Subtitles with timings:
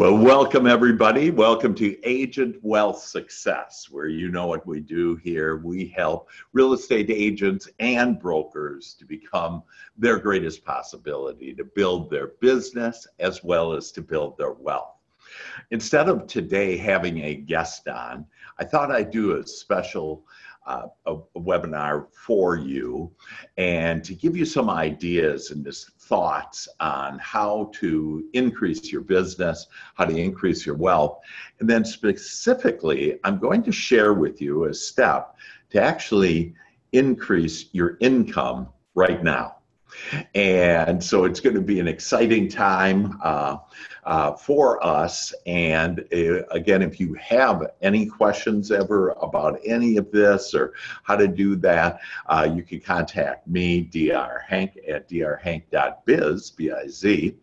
[0.00, 1.30] Well, welcome everybody.
[1.30, 5.58] Welcome to Agent Wealth Success, where you know what we do here.
[5.58, 9.62] We help real estate agents and brokers to become
[9.98, 14.94] their greatest possibility, to build their business as well as to build their wealth.
[15.70, 18.24] Instead of today having a guest on,
[18.58, 20.24] I thought I'd do a special
[20.66, 23.10] uh, a, a, webinar for you
[23.56, 29.66] and to give you some ideas and just thoughts on how to increase your business,
[29.94, 31.20] how to increase your wealth.
[31.60, 35.34] And then specifically, I'm going to share with you a step
[35.70, 36.54] to actually
[36.92, 39.59] increase your income right now.
[40.34, 43.58] And so it's going to be an exciting time uh,
[44.04, 45.32] uh, for us.
[45.46, 51.16] And uh, again, if you have any questions ever about any of this or how
[51.16, 54.42] to do that, uh, you can contact me, Dr.
[54.46, 57.36] Hank at drhank.biz, B-I-Z,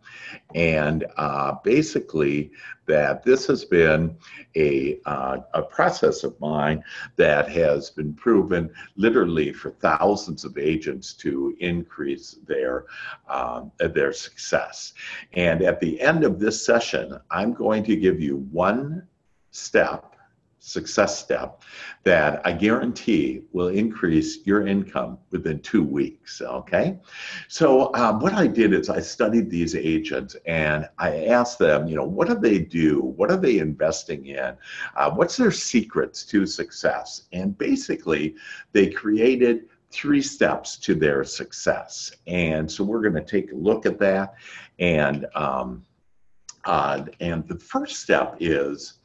[0.53, 2.51] And uh, basically,
[2.85, 4.15] that this has been
[4.55, 6.83] a, uh, a process of mine
[7.15, 12.85] that has been proven literally for thousands of agents to increase their,
[13.27, 14.93] um, their success.
[15.33, 19.07] And at the end of this session, I'm going to give you one
[19.51, 20.15] step
[20.59, 21.63] success step
[22.03, 26.41] that I guarantee will increase your income within two weeks.
[26.41, 26.97] Okay.
[27.47, 31.95] So, um, what I did is I studied these agents and I asked them, you
[31.95, 33.01] know, what do they do?
[33.01, 34.55] What are they investing in?
[34.95, 37.23] Uh, what's their secrets to success?
[37.31, 38.35] And basically,
[38.73, 42.11] they created three steps to their success.
[42.27, 44.35] And so, we're going to take a look at that.
[44.79, 45.85] And, um,
[46.65, 48.98] uh, and the first step is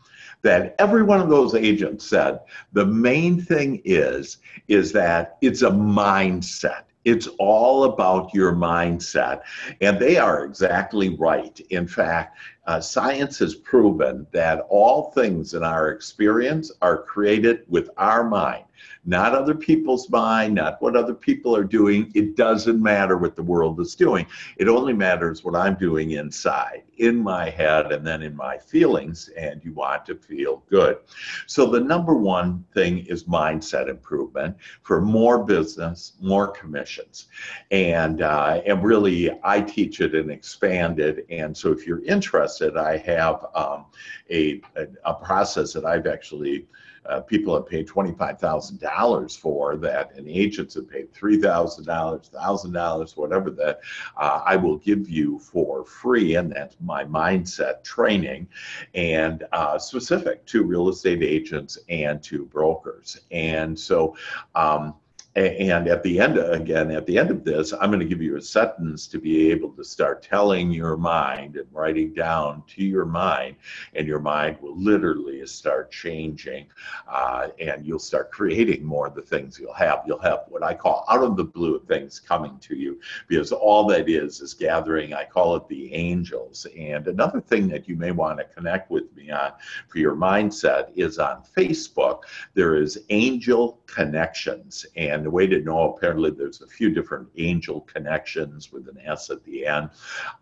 [0.45, 2.39] that every one of those agents said
[2.73, 4.39] the main thing is
[4.69, 6.83] is that it's a mindset.
[7.05, 9.43] It's all about your mindset.
[9.81, 11.59] And they are exactly right.
[11.71, 17.91] In fact uh, science has proven that all things in our experience are created with
[17.97, 18.65] our mind
[19.05, 22.11] not other people's mind, not what other people are doing.
[22.15, 24.27] It doesn't matter what the world is doing.
[24.57, 29.29] It only matters what I'm doing inside, in my head, and then in my feelings.
[29.37, 30.99] And you want to feel good.
[31.47, 37.27] So, the number one thing is mindset improvement for more business, more commissions.
[37.71, 41.27] And, uh, and really, I teach it and expand it.
[41.29, 43.87] And so, if you're interested, I have um,
[44.31, 46.67] a, a, a process that I've actually
[47.07, 53.81] uh, people have paid $25,000 for that, and agents have paid $3,000, $1,000, whatever that
[54.17, 56.37] uh, I will give you for free.
[56.37, 58.49] And that's my mindset training
[58.95, 63.21] and uh, specific to real estate agents and to brokers.
[63.31, 64.17] And so,
[64.55, 64.95] um,
[65.37, 68.37] and at the end, again, at the end of this, I'm going to give you
[68.37, 73.05] a sentence to be able to start telling your mind and writing down to your
[73.05, 73.57] mind,
[73.95, 76.67] and your mind will literally start changing,
[77.09, 80.03] uh, and you'll start creating more of the things you'll have.
[80.07, 83.87] You'll have what I call out of the blue things coming to you, because all
[83.89, 85.15] that is is gathering.
[85.15, 86.67] I call it the angels.
[86.79, 89.53] And another thing that you may want to connect with me on
[89.89, 92.21] for your mindset is on Facebook.
[92.55, 97.83] There is Angel Connections, and the way to know, apparently, there's a few different angel
[97.83, 99.91] connections with an S at the end.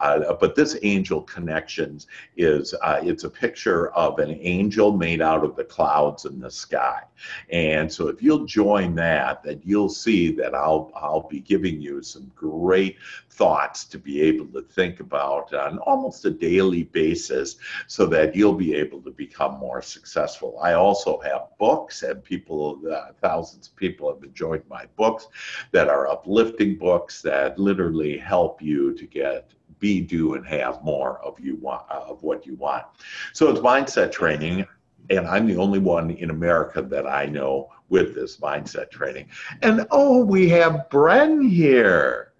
[0.00, 2.06] Uh, but this angel connections
[2.36, 6.50] is uh, it's a picture of an angel made out of the clouds in the
[6.50, 7.02] sky.
[7.50, 12.02] And so if you'll join that, then you'll see that I'll I'll be giving you
[12.02, 12.96] some great
[13.30, 17.56] thoughts to be able to think about on almost a daily basis
[17.86, 20.58] so that you'll be able to become more successful.
[20.62, 25.28] I also have books and people, uh, thousands of people have enjoyed my books
[25.70, 31.18] that are uplifting books that literally help you to get be, do, and have more
[31.24, 32.84] of you want of what you want.
[33.32, 34.64] So it's mindset training
[35.10, 39.28] and I'm the only one in America that I know with this mindset training.
[39.60, 42.32] And oh, we have Bren here.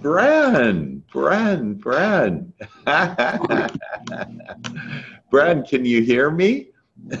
[0.00, 2.52] Bren, Bren, Bren.
[5.32, 6.68] Bren, can you hear me?
[7.10, 7.18] hey,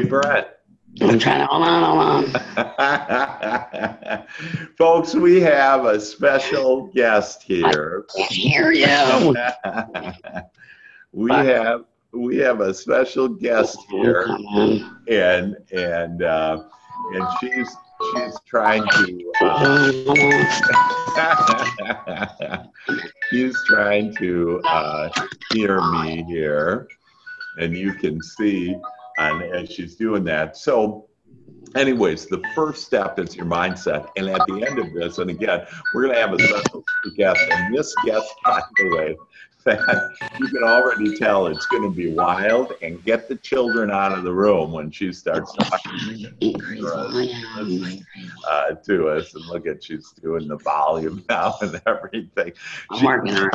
[0.00, 0.46] Bren.
[1.00, 4.26] I'm trying to hold on, hold on.
[4.78, 8.04] Folks, we have a special guest here.
[8.16, 9.36] I can't hear you.
[11.12, 14.26] we have we have a special guest here,
[15.08, 16.64] and and uh,
[17.14, 17.76] and she's
[18.14, 19.32] she's trying to.
[19.40, 19.92] Uh,
[23.30, 25.10] she's trying to uh,
[25.52, 26.88] hear me here,
[27.58, 28.74] and you can see
[29.18, 30.56] and as she's doing that.
[30.56, 31.08] So,
[31.74, 34.08] anyways, the first step is your mindset.
[34.16, 36.84] And at the end of this, and again, we're going to have a special
[37.16, 37.40] guest.
[37.50, 39.16] And this guest, by the way,
[39.68, 44.16] that you can already tell it's going to be wild and get the children out
[44.16, 46.26] of the room when she starts talking
[48.48, 49.34] uh, to us.
[49.34, 52.52] And look at she's doing the volume now and everything.
[52.90, 53.50] I'm working on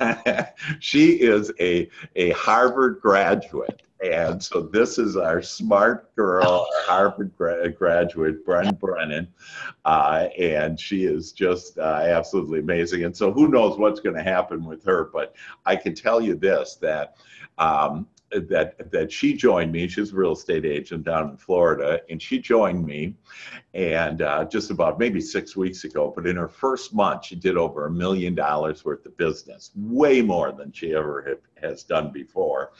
[0.00, 0.54] it.
[0.80, 3.82] she is a, a Harvard graduate.
[4.04, 9.28] And so this is our smart girl, our Harvard gra- graduate, Bren Brennan.
[9.84, 13.04] Uh, and she is just uh, absolutely amazing.
[13.04, 15.34] And so who knows what's going to happen with her, but
[15.64, 17.16] I can tell you this that
[17.58, 18.06] um,
[18.48, 19.88] that that she joined me.
[19.88, 23.14] She's a real estate agent down in Florida, and she joined me,
[23.72, 26.12] and uh, just about maybe six weeks ago.
[26.14, 30.22] But in her first month, she did over a million dollars worth of business, way
[30.22, 31.38] more than she ever have,
[31.70, 32.72] has done before,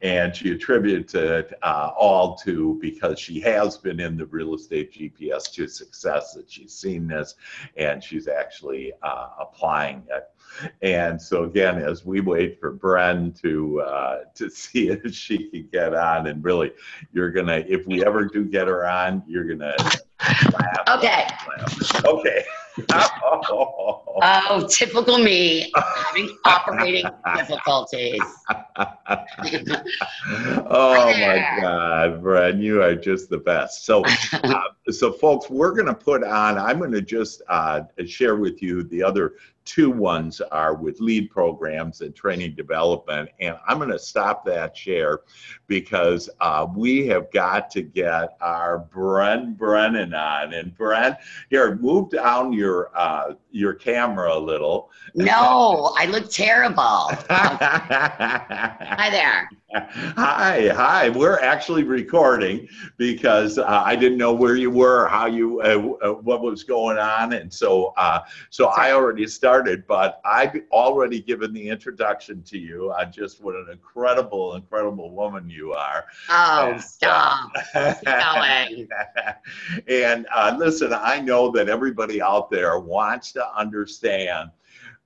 [0.00, 4.92] and she attributes it uh, all to because she has been in the real estate
[4.92, 7.34] GPS to success that she's seen this,
[7.76, 10.31] and she's actually uh, applying it.
[10.82, 15.68] And so again, as we wait for Bren to uh, to see if she can
[15.72, 16.72] get on, and really,
[17.12, 20.98] you're gonna if we ever do get her on, you're gonna laugh.
[20.98, 21.26] Okay.
[21.58, 22.04] Laugh.
[22.04, 22.44] Okay.
[24.22, 27.04] oh, typical me having operating
[27.36, 28.20] difficulties.
[30.68, 33.84] oh my God, Bren, you are just the best.
[33.84, 34.02] So,
[34.32, 34.60] uh,
[34.90, 36.56] so folks, we're going to put on.
[36.56, 41.30] I'm going to just uh, share with you the other two ones are with lead
[41.30, 43.30] programs and training development.
[43.40, 45.20] And I'm going to stop that share
[45.66, 50.54] because uh, we have got to get our Bren Brennan on.
[50.54, 51.16] And Bren,
[51.50, 54.90] here, move down your uh, your camera a little.
[55.14, 56.74] No, I look terrible.
[57.30, 59.48] Hi there.
[59.74, 61.08] Hi, hi.
[61.08, 66.12] We're actually recording because uh, I didn't know where you were, how you, uh, uh,
[66.12, 68.20] what was going on, and so, uh,
[68.50, 69.86] so I already started.
[69.86, 75.48] But I've already given the introduction to you on just what an incredible, incredible woman
[75.48, 76.04] you are.
[76.28, 77.50] Oh, and, stop!
[77.74, 77.96] and
[80.34, 84.50] uh, listen, I know that everybody out there wants to understand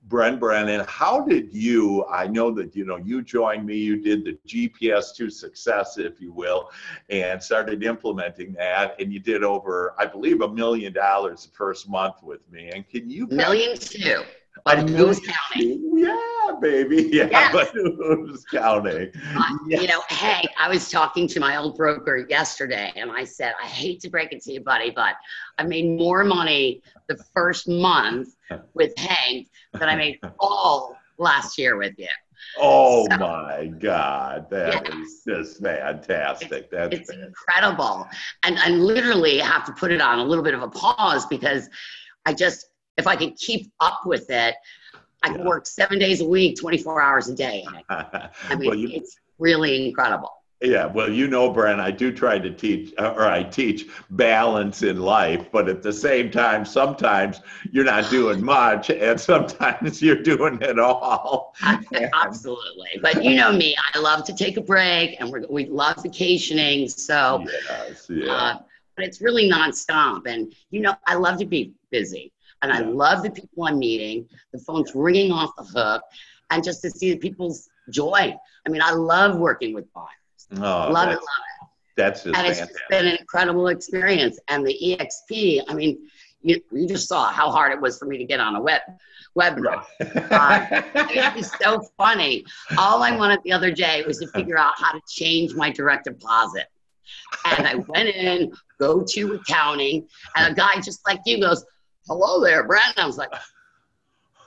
[0.07, 4.23] Bren Brennan, how did you, I know that, you know, you joined me, you did
[4.23, 6.69] the GPS to success, if you will,
[7.09, 8.99] and started implementing that.
[9.01, 12.69] And you did over, I believe, a million dollars the first month with me.
[12.69, 13.27] And can you?
[13.27, 14.23] Million two.
[14.65, 15.91] But who's counting?
[15.93, 17.09] Yeah, baby.
[17.17, 17.53] Yeah, yes.
[17.53, 19.11] but who's counting?
[19.35, 19.81] Uh, yes.
[19.81, 23.67] You know, Hank, I was talking to my old broker yesterday and I said, I
[23.67, 25.15] hate to break it to you, buddy, but
[25.57, 28.35] I made more money the first month
[28.73, 32.07] with Hank than I made all last year with you.
[32.59, 34.93] Oh so, my God, that yes.
[34.93, 36.69] is just fantastic.
[36.69, 38.07] That's it's incredible.
[38.43, 41.69] And I literally have to put it on a little bit of a pause because
[42.25, 44.55] I just if I could keep up with it,
[45.23, 45.47] I could yeah.
[45.47, 47.65] work seven days a week, 24 hours a day.
[47.89, 50.31] I mean, well, you, it's really incredible.
[50.59, 54.81] Yeah, well, you know, Bren, I do try to teach, uh, or I teach balance
[54.81, 60.23] in life, but at the same time, sometimes you're not doing much, and sometimes you're
[60.23, 61.53] doing it all.
[61.61, 66.89] Absolutely, but you know me, I love to take a break, and we love vacationing.
[66.89, 68.33] So, yes, yeah.
[68.33, 68.59] Uh,
[68.95, 72.33] but it's really nonstop, and you know, I love to be busy.
[72.63, 74.27] And I love the people I'm meeting.
[74.51, 76.01] The phone's ringing off the hook,
[76.49, 78.35] and just to see the people's joy.
[78.65, 80.07] I mean, I love working with buyers.
[80.53, 81.67] Oh, love it, love it.
[81.95, 82.69] That's just and fantastic.
[82.69, 84.39] it's been an incredible experience.
[84.47, 86.07] And the EXP, I mean,
[86.41, 88.81] you, you just saw how hard it was for me to get on a web
[89.37, 89.83] webinar.
[89.99, 92.45] uh, it was so funny.
[92.77, 96.05] All I wanted the other day was to figure out how to change my direct
[96.05, 96.67] deposit.
[97.45, 101.65] And I went in, go to accounting, and a guy just like you goes,
[102.07, 102.89] hello there, Bren.
[102.95, 103.33] And I was like,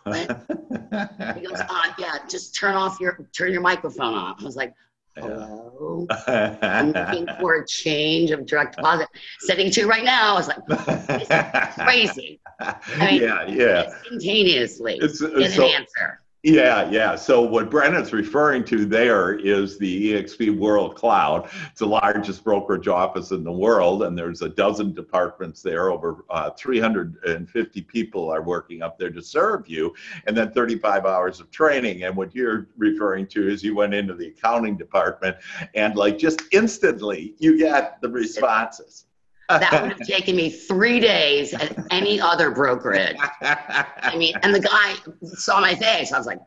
[1.37, 4.35] he goes, uh, yeah, just turn off your turn your microphone on.
[4.39, 4.75] I was like,
[5.17, 6.07] hello.
[6.27, 9.09] I'm looking for a change of direct deposit.
[9.41, 10.35] Sending to right now.
[10.35, 12.41] I was like, crazy.
[12.61, 13.83] I mean, yeah, yeah.
[13.85, 14.99] Instantaneously.
[15.01, 16.20] It's, it's so, an answer.
[16.43, 17.17] Yeah, yeah.
[17.17, 21.51] So what Brennan's referring to there is the eXp World Cloud.
[21.71, 25.91] It's the largest brokerage office in the world, and there's a dozen departments there.
[25.91, 29.95] Over uh, 350 people are working up there to serve you,
[30.27, 32.05] and then 35 hours of training.
[32.05, 35.37] And what you're referring to is you went into the accounting department,
[35.75, 39.05] and like just instantly you get the responses
[39.59, 43.17] that would have taken me three days at any other brokerage.
[43.41, 46.13] I mean, and the guy saw my face.
[46.13, 46.41] I was like,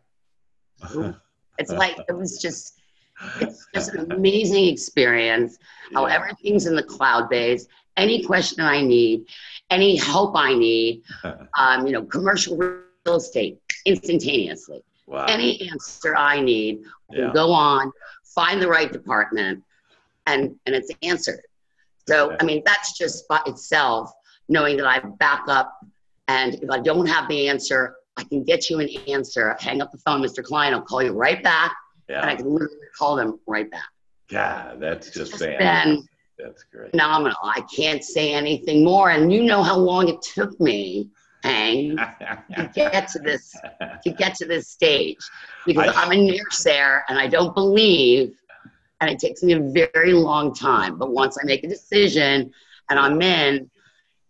[1.57, 2.79] it's like, it was just,
[3.39, 5.57] it's just an amazing experience.
[5.91, 6.00] Yeah.
[6.00, 7.67] How everything's in the cloud base.
[7.95, 9.25] Any question I need,
[9.69, 11.03] any help I need,
[11.57, 14.83] um, you know, commercial real estate instantaneously.
[15.05, 15.25] Wow.
[15.25, 17.31] Any answer I need, yeah.
[17.33, 17.91] go on,
[18.24, 19.63] find the right department,
[20.25, 21.41] and and it's answered.
[22.07, 24.12] So, I mean, that's just by itself,
[24.50, 25.74] knowing that I back up.
[26.27, 29.55] And if I don't have the answer, I can get you an answer.
[29.60, 30.43] Hank up the phone, Mr.
[30.43, 31.75] Klein, I'll call you right back.
[32.10, 32.22] Yeah.
[32.22, 33.89] And I can literally call them right back.
[34.29, 36.07] Yeah, that's just, just been
[36.38, 36.91] that's great.
[36.91, 37.38] Phenomenal.
[37.43, 39.12] I can't say anything more.
[39.12, 41.10] And you know how long it took me,
[41.43, 43.53] Hang, to get to this
[44.03, 45.17] to get to this stage.
[45.65, 48.36] Because I, I'm a nurse there and I don't believe
[49.03, 50.98] and it takes me a very long time.
[50.98, 52.51] But once I make a decision
[52.89, 53.69] and I'm in,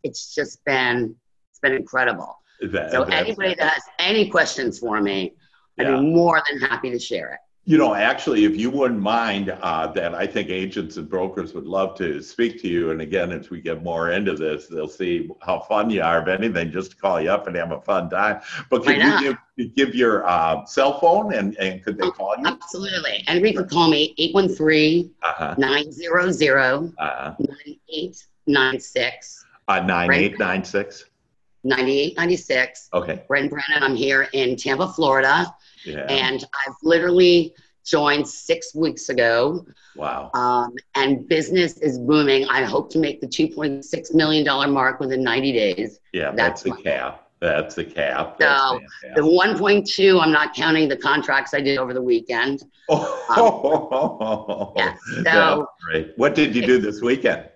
[0.03, 1.15] it's just been
[1.49, 2.39] it's been incredible.
[2.61, 5.33] That, so anybody that has any questions for me,
[5.77, 5.97] I'd yeah.
[5.97, 7.39] be more than happy to share it.
[7.65, 11.65] You know, actually, if you wouldn't mind, uh, that I think agents and brokers would
[11.65, 12.91] love to speak to you.
[12.91, 16.21] And again, as we get more into this, they'll see how fun you are.
[16.21, 18.41] If anything, just to call you up and have a fun time.
[18.69, 22.47] But can you give, give your uh, cell phone and, and could they call you?
[22.47, 23.23] Absolutely.
[23.27, 25.55] And we could call me 813 uh-huh.
[25.57, 27.35] 900 uh-huh.
[27.39, 29.45] 9896.
[29.69, 31.05] Uh, 9896.
[31.63, 32.89] 9896.
[32.93, 33.23] Okay.
[33.29, 33.83] Bren Brennan.
[33.83, 35.55] I'm here in Tampa, Florida.
[35.85, 36.05] Yeah.
[36.09, 37.53] And I've literally
[37.85, 39.65] joined six weeks ago.
[39.95, 40.31] Wow.
[40.33, 42.45] Um, and business is booming.
[42.47, 45.99] I hope to make the $2.6 million mark within 90 days.
[46.13, 47.27] Yeah, that's, that's the cap.
[47.39, 48.39] That's the cap.
[48.39, 48.79] That's so
[49.15, 52.63] the 1.2, I'm not counting the contracts I did over the weekend.
[52.87, 54.95] Oh, um, yeah.
[55.23, 56.13] So, great.
[56.15, 57.49] What did you do this weekend?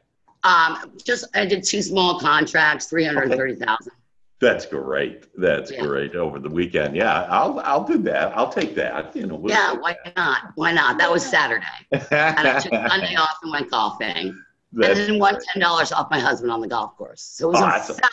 [0.44, 3.66] Um, just I did two small contracts, 330,000.
[3.72, 3.98] Okay.
[4.40, 5.26] That's great.
[5.36, 5.82] That's yeah.
[5.82, 6.96] great over the weekend.
[6.96, 8.38] Yeah, I'll I'll do that.
[8.38, 9.16] I'll take that.
[9.16, 9.36] You know.
[9.36, 10.16] We'll yeah, why that.
[10.16, 10.52] not?
[10.56, 11.00] Why not?
[11.00, 14.40] That was Saturday, and I took Sunday off and went golfing.
[14.74, 17.22] That's and then won ten dollars off my husband on the golf course.
[17.22, 17.96] So it was awesome.
[17.96, 18.10] a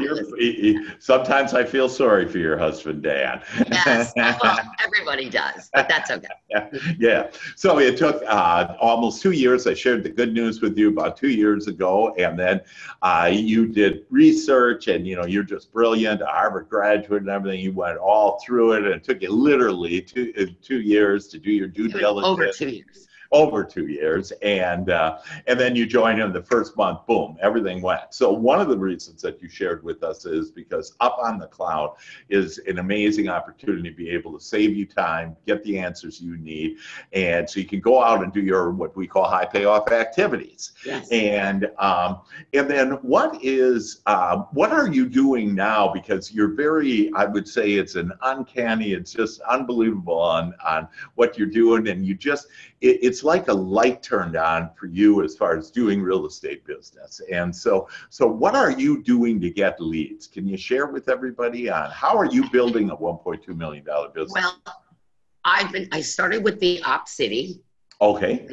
[0.00, 0.92] weekend.
[0.98, 3.42] Sometimes I feel sorry for your husband, Dan.
[3.70, 6.28] yes, well, everybody does, but that's okay.
[6.98, 7.30] yeah.
[7.54, 9.66] So it took uh, almost two years.
[9.66, 12.62] I shared the good news with you about two years ago, and then
[13.02, 17.60] uh, you did research, and you know you're just brilliant, a Harvard graduate, and everything.
[17.60, 21.38] You went all through it, and it took you literally two uh, two years to
[21.38, 22.26] do your due diligence.
[22.26, 26.76] Over two years over two years, and uh, and then you join in the first
[26.76, 28.14] month, boom, everything went.
[28.14, 31.48] So one of the reasons that you shared with us is because up on the
[31.48, 31.96] cloud
[32.28, 36.36] is an amazing opportunity to be able to save you time, get the answers you
[36.36, 36.76] need,
[37.12, 40.72] and so you can go out and do your what we call high payoff activities.
[40.86, 41.08] Yes.
[41.10, 42.20] And um,
[42.52, 45.92] and then what is uh, what are you doing now?
[45.92, 50.86] Because you're very, I would say, it's an uncanny, it's just unbelievable on on
[51.16, 52.46] what you're doing, and you just
[52.84, 56.64] it, it's like a light turned on for you as far as doing real estate
[56.66, 57.20] business.
[57.32, 60.26] And so, so what are you doing to get leads?
[60.26, 64.34] Can you share with everybody on how are you building a 1.2 million dollar business?
[64.34, 64.62] Well,
[65.44, 65.88] I've been.
[65.92, 67.60] I started with the Op City.
[68.00, 68.48] Okay.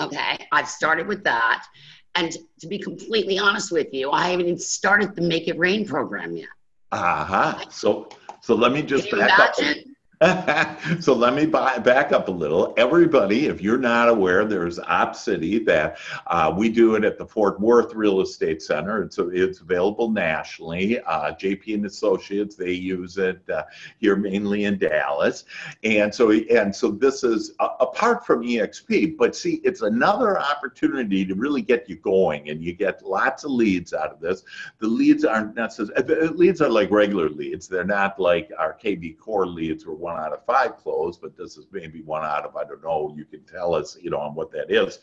[0.00, 1.66] Okay, I've started with that,
[2.14, 5.86] and to be completely honest with you, I haven't even started the Make It Rain
[5.86, 6.48] program yet.
[6.90, 7.70] Uh huh.
[7.70, 8.08] So,
[8.40, 9.84] so let me just Can back imagine?
[9.84, 9.89] up.
[11.00, 12.74] so let me buy, back up a little.
[12.76, 15.96] Everybody, if you're not aware, there's Opcity that
[16.26, 19.02] uh, we do it at the Fort Worth Real Estate Center.
[19.02, 21.00] It's, it's available nationally.
[21.00, 23.62] Uh, JP and Associates, they use it uh,
[23.98, 25.46] here mainly in Dallas.
[25.84, 31.34] And so, and so this is apart from EXP, but see, it's another opportunity to
[31.34, 34.42] really get you going and you get lots of leads out of this.
[34.80, 37.68] The leads aren't necessarily, leads are like regular leads.
[37.68, 41.56] They're not like our KB core leads where one out of five close, but this
[41.56, 44.34] is maybe one out of, I don't know, you can tell us, you know, on
[44.34, 44.98] what that is.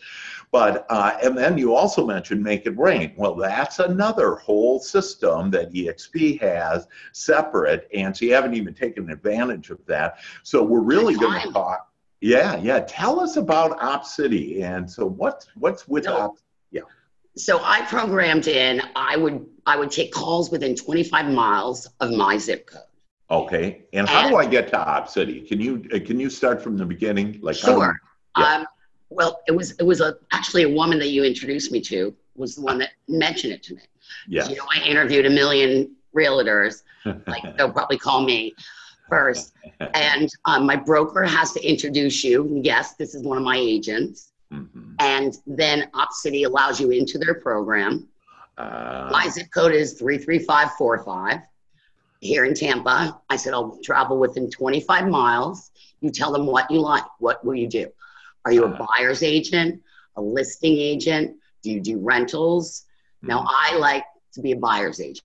[0.51, 3.13] But, uh, and then you also mentioned Make It Rain.
[3.15, 7.87] Well, that's another whole system that EXP has separate.
[7.93, 10.19] And so you haven't even taken advantage of that.
[10.43, 11.91] So we're really going to talk.
[12.21, 12.79] Yeah, yeah.
[12.79, 14.63] Tell us about OpCity.
[14.63, 16.37] And so what's, what's with so, Op?
[16.71, 16.81] Yeah.
[17.35, 22.37] So I programmed in, I would, I would take calls within 25 miles of my
[22.37, 22.81] zip code.
[23.29, 23.84] Okay.
[23.93, 25.48] And how and, do I get to OpCity?
[25.48, 27.39] Can you, uh, can you start from the beginning?
[27.41, 28.00] Like, sure.
[28.38, 28.55] Yeah.
[28.55, 28.67] Um,
[29.10, 32.55] well, it was, it was a, actually a woman that you introduced me to was
[32.55, 33.81] the one that mentioned it to me.
[34.27, 34.48] Yeah.
[34.48, 38.53] You know, I interviewed a million realtors, like they'll probably call me
[39.10, 39.53] first.
[39.93, 42.62] And um, my broker has to introduce you.
[42.63, 44.31] Yes, this is one of my agents.
[44.53, 44.93] Mm-hmm.
[45.00, 48.07] And then OpCity allows you into their program.
[48.57, 51.41] Uh, my zip code is 33545
[52.19, 53.19] here in Tampa.
[53.29, 55.71] I said, I'll travel within 25 miles.
[56.01, 57.03] You tell them what you like.
[57.19, 57.89] What will you do?
[58.45, 58.88] Are you a uh.
[58.88, 59.81] buyer's agent,
[60.15, 61.38] a listing agent?
[61.63, 62.86] Do you do rentals?
[63.17, 63.27] Mm-hmm.
[63.27, 65.24] Now, I like to be a buyer's agent.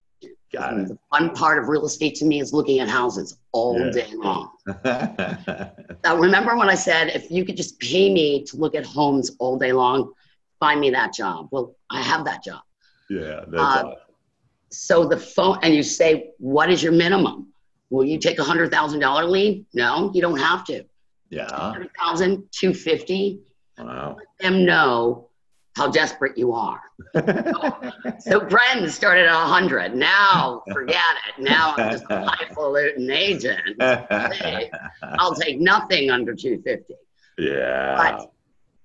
[0.52, 0.88] Got it.
[0.88, 3.90] The fun part of real estate to me is looking at houses all yeah.
[3.90, 4.50] day long.
[6.04, 9.30] now, remember when I said if you could just pay me to look at homes
[9.38, 10.12] all day long,
[10.61, 11.49] find me that job.
[11.50, 12.61] Well, I have that job.
[13.08, 13.94] Yeah, that's uh, awesome.
[14.72, 17.52] So the phone, and you say, what is your minimum?
[17.90, 19.66] Will you take a hundred thousand dollar lead?
[19.74, 20.84] No, you don't have to.
[21.28, 21.50] Yeah.
[21.50, 23.40] 100,000, 250.
[23.78, 24.16] Wow.
[24.18, 25.28] Let them know
[25.76, 26.80] how desperate you are.
[27.14, 29.94] so, Bren started at 100.
[29.94, 30.96] Now, forget
[31.28, 31.42] it.
[31.42, 33.76] Now I'm just a highfalutin agent.
[35.02, 36.94] I'll take nothing under 250.
[37.38, 37.96] Yeah.
[37.96, 38.32] But,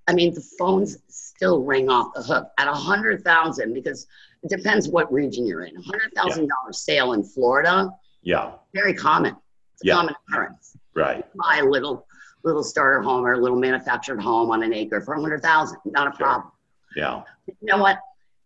[0.08, 4.08] I mean, the phones still ring off the hook at 100,000 because
[4.52, 5.76] it depends what region you're in.
[5.76, 6.48] $100,000 yeah.
[6.72, 7.90] sale in Florida.
[8.22, 8.54] Yeah.
[8.74, 9.36] Very common.
[9.74, 9.94] It's a yeah.
[9.96, 10.78] common occurrence.
[10.96, 11.26] Right.
[11.36, 12.06] Buy a little
[12.44, 15.78] little starter home or a little manufactured home on an acre for 100,000.
[15.86, 16.18] Not a sure.
[16.18, 16.52] problem.
[16.96, 17.24] Yeah.
[17.48, 18.00] You know what?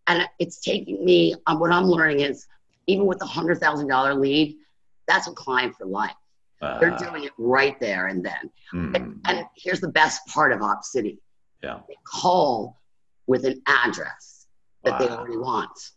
[0.07, 2.47] And it's taking me, um, what I'm learning is
[2.87, 4.57] even with the $100,000 lead,
[5.07, 6.15] that's a client for life.
[6.61, 8.49] Uh, They're doing it right there and then.
[8.73, 8.95] Mm.
[8.95, 11.19] And, and, here's the best part of OpCity.
[11.61, 11.79] Yeah.
[11.87, 12.79] They call
[13.27, 14.30] with an address
[14.83, 14.97] that wow.
[14.99, 15.91] they already want.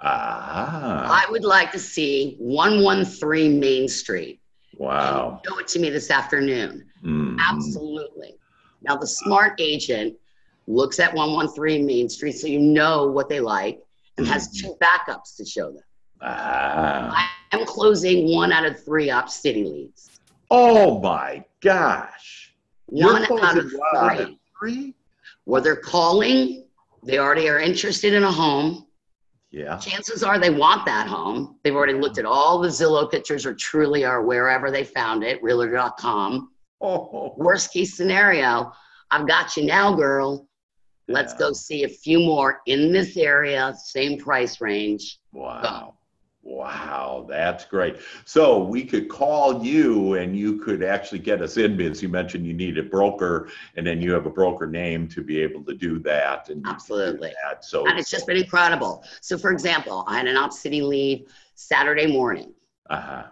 [0.00, 1.24] Ah.
[1.26, 4.40] I would like to see 113 Main Street.
[4.76, 5.40] Wow.
[5.46, 6.86] Show it to me this afternoon.
[7.04, 7.36] Mm.
[7.40, 8.36] Absolutely.
[8.82, 10.14] Now, the smart agent
[10.68, 13.80] looks at 113 Main Street so you know what they like
[14.16, 14.30] and mm.
[14.30, 15.82] has two backups to show them.
[16.20, 17.32] Ah.
[17.52, 20.10] I'm closing one out of three op city leads.
[20.50, 22.52] Oh my gosh.
[22.86, 24.94] One out of, out of three.
[25.44, 26.64] Where they're calling,
[27.02, 28.86] they already are interested in a home.
[29.50, 29.78] Yeah.
[29.78, 31.58] Chances are they want that home.
[31.62, 36.50] They've already looked at all the Zillow pictures or Trulia wherever they found it, realtor.com.
[36.80, 37.34] Oh.
[37.36, 38.72] Worst case scenario,
[39.10, 40.46] I've got you now, girl.
[41.08, 41.38] Let's yeah.
[41.38, 45.18] go see a few more in this area, same price range.
[45.32, 45.62] Wow.
[45.62, 45.97] Go.
[46.48, 47.98] Wow, that's great.
[48.24, 52.46] So we could call you and you could actually get us in because you mentioned
[52.46, 55.74] you need a broker and then you have a broker name to be able to
[55.74, 56.48] do that.
[56.48, 57.34] And Absolutely.
[57.44, 57.66] That.
[57.66, 59.04] So and it's just been incredible.
[59.20, 62.54] So for example, I had an op city lead Saturday morning.
[62.88, 63.24] Uh-huh.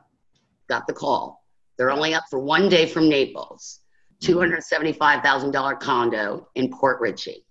[0.68, 1.42] Got the call.
[1.79, 3.81] They're only up for one day from Naples.
[4.22, 7.46] $275,000 condo in Port Richey.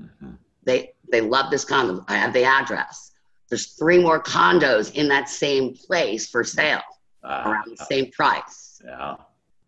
[0.00, 0.32] Mm-hmm.
[0.64, 2.04] They they love this condo.
[2.08, 3.12] I have the address.
[3.54, 6.82] There's three more condos in that same place for sale
[7.22, 8.82] uh, around the same price.
[8.84, 9.14] Yeah.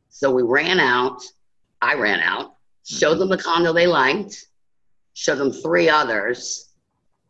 [0.09, 1.23] So we ran out.
[1.81, 2.57] I ran out.
[2.85, 3.21] Showed mm-hmm.
[3.21, 4.49] them the condo they liked.
[5.15, 6.73] Showed them three others,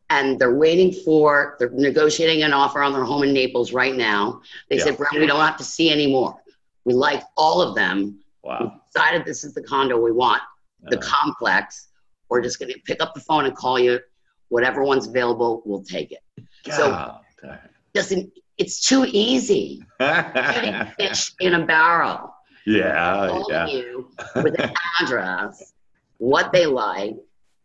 [0.09, 1.57] and they're waiting for.
[1.59, 4.41] They're negotiating an offer on their home in Naples right now.
[4.71, 4.85] They yeah.
[4.85, 6.43] said, "Bren, we don't have to see anymore.
[6.87, 8.19] We like all of them.
[8.43, 8.61] Wow.
[8.63, 10.41] We decided this is the condo we want,
[10.85, 11.89] the uh, complex.
[12.31, 14.01] We're just going to pick up the phone and call you.
[14.49, 16.21] Whatever one's available, we'll take it.
[16.67, 17.21] God.
[17.41, 17.57] So
[17.95, 19.83] doesn't it's too easy.
[19.99, 22.35] Fish in a barrel.
[22.67, 23.67] Yeah, yeah.
[23.67, 25.75] You with an address,
[26.19, 27.17] what they like.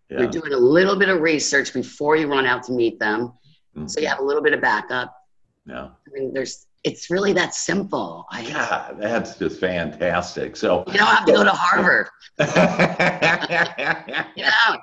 [0.09, 0.19] Yeah.
[0.19, 3.33] You're doing a little bit of research before you run out to meet them,
[3.75, 3.87] mm-hmm.
[3.87, 5.15] so you have a little bit of backup.
[5.65, 5.85] Yeah.
[5.85, 8.25] I mean, there's it's really that simple.
[8.31, 10.55] I, God, that's just fantastic.
[10.55, 12.07] So you don't have to go to Harvard.
[14.35, 14.75] yeah.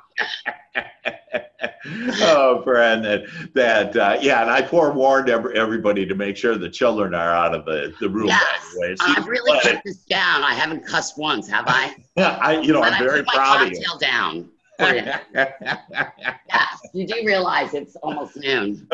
[2.21, 7.15] oh, Brandon, that uh, yeah, and I forewarned every, everybody to make sure the children
[7.15, 8.29] are out of the, the room.
[8.29, 10.45] Yes, so I've really kept this down.
[10.45, 11.97] I haven't cussed once, have I?
[12.17, 13.85] Yeah, I you know but I'm very proud of you.
[14.01, 14.51] down.
[15.35, 18.87] yes, you do realize it's almost noon.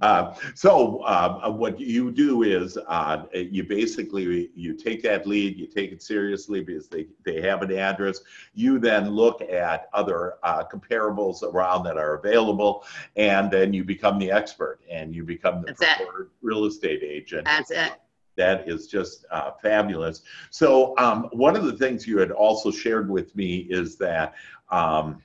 [0.00, 5.66] uh, so uh, what you do is uh, you basically you take that lead, you
[5.66, 8.20] take it seriously because they, they have an address.
[8.54, 12.84] You then look at other uh, comparables around that are available,
[13.16, 17.46] and then you become the expert and you become the That's preferred real estate agent.
[17.46, 17.92] That's it.
[18.36, 20.22] That is just uh, fabulous.
[20.50, 24.34] So, um, one of the things you had also shared with me is that
[24.70, 25.22] um,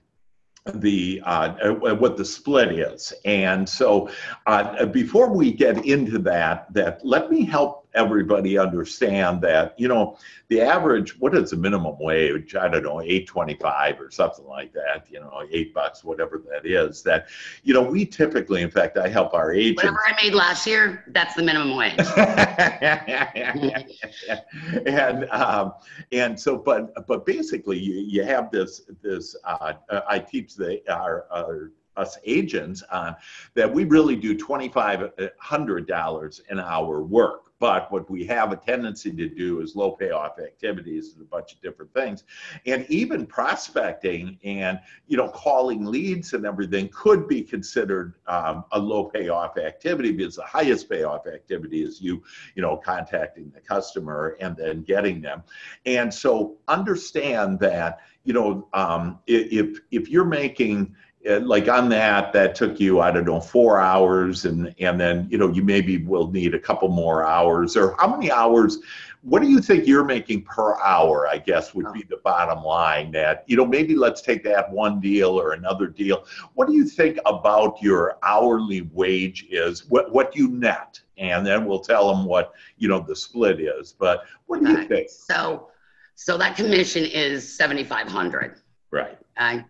[0.76, 4.10] the uh, uh, what the split is, and so
[4.46, 10.18] uh, before we get into that, that let me help everybody understand that you know
[10.48, 12.56] the average what is the minimum wage?
[12.56, 17.02] I don't know 825 or something like that you know eight bucks whatever that is
[17.04, 17.28] that
[17.64, 19.84] you know we typically in fact i help our agents.
[19.84, 21.98] Whatever i made last year that's the minimum wage.
[24.86, 25.74] And um,
[26.12, 29.74] and so but but basically you, you have this this uh,
[30.08, 33.16] i teach the our, our us agents on
[33.54, 37.51] that we really do $2,500 an hour work.
[37.62, 41.54] But what we have a tendency to do is low payoff activities and a bunch
[41.54, 42.24] of different things.
[42.66, 48.80] And even prospecting and, you know, calling leads and everything could be considered um, a
[48.80, 52.24] low payoff activity because the highest payoff activity is you,
[52.56, 55.44] you know, contacting the customer and then getting them.
[55.86, 60.96] And so understand that, you know, um, if, if you're making,
[61.30, 65.28] Uh, like on that that took you i don't know four hours and and then
[65.30, 68.80] you know you maybe will need a couple more hours or how many hours
[69.22, 73.12] what do you think you're making per hour i guess would be the bottom line
[73.12, 76.26] that you know maybe let's take that one deal or another deal.
[76.54, 79.88] What do you think about your hourly wage is?
[79.90, 81.00] What what you net?
[81.18, 84.88] And then we'll tell them what you know the split is but what do you
[84.88, 85.10] think?
[85.10, 85.70] So
[86.16, 88.60] so that commission is 7500
[88.92, 89.18] right.
[89.40, 89.64] Okay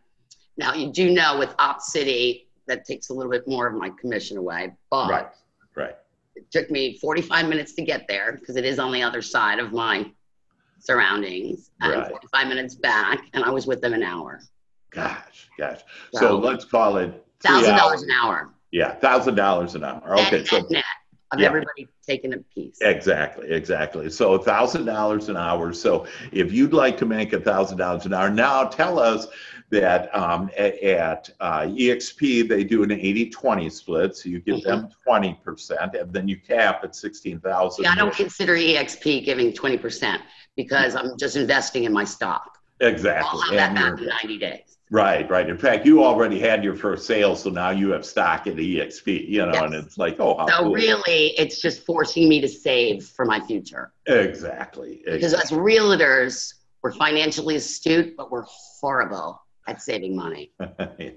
[0.58, 3.90] now you do know with Op City that takes a little bit more of my
[4.00, 5.28] commission away, but right,
[5.76, 5.96] right.
[6.36, 9.60] It took me 45 minutes to get there because it is on the other side
[9.60, 10.10] of my
[10.80, 12.10] surroundings, and right.
[12.10, 14.42] 45 minutes back, and I was with them an hour.
[14.90, 15.82] Gosh, gosh.
[16.14, 18.50] So, so let's call it thousand dollars an hour.
[18.72, 20.20] Yeah, thousand dollars an hour.
[20.20, 20.84] Okay, net, so net, net
[21.32, 21.48] of yeah.
[21.48, 22.78] everybody taking a piece.
[22.82, 24.10] Exactly, exactly.
[24.10, 25.74] So thousand dollars an hour.
[25.74, 29.28] So if you'd like to make a thousand dollars an hour, now tell us
[29.72, 34.82] that um, at, at uh, EXP they do an 80-20 split, so you give mm-hmm.
[34.82, 37.84] them 20%, and then you cap at 16,000.
[37.84, 40.20] Yeah, I don't consider EXP giving 20%
[40.56, 42.58] because I'm just investing in my stock.
[42.82, 43.30] Exactly.
[43.32, 44.78] I'll have that back in 90 days.
[44.90, 45.50] Right, right.
[45.50, 49.30] In fact, you already had your first sale, so now you have stock at EXP,
[49.30, 49.64] you know, yes.
[49.64, 50.74] and it's like, oh, so cool.
[50.74, 53.94] really, it's just forcing me to save for my future.
[54.08, 54.96] Exactly.
[54.96, 55.02] exactly.
[55.06, 58.44] Because as realtors, we're financially astute, but we're
[58.82, 60.52] horrible at saving money.
[61.00, 61.12] yeah,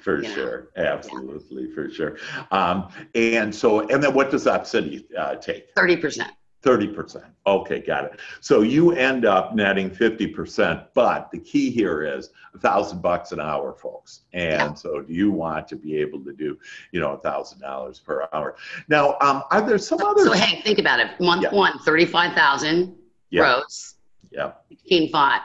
[0.00, 0.68] for you sure.
[0.76, 0.84] Know?
[0.84, 1.74] Absolutely, yeah.
[1.74, 2.16] for sure.
[2.50, 5.74] Um, and so, and then what does Op City uh, take?
[5.74, 6.26] 30%.
[6.62, 7.24] 30%.
[7.44, 8.20] Okay, got it.
[8.40, 13.40] So you end up netting 50%, but the key here is a thousand bucks an
[13.40, 14.20] hour, folks.
[14.32, 14.74] And yeah.
[14.74, 16.56] so do you want to be able to do,
[16.92, 18.54] you know, a thousand dollars per hour?
[18.88, 20.24] Now, um, are there some so, other?
[20.24, 21.18] So hey, think about it.
[21.20, 21.54] Month yeah.
[21.54, 22.96] one, 35,000
[23.30, 23.40] yeah.
[23.40, 23.94] gross.
[24.30, 24.52] Yeah.
[24.88, 25.40] 16.5.